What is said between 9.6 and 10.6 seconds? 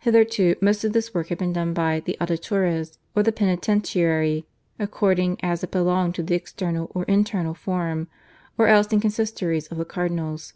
of the cardinals.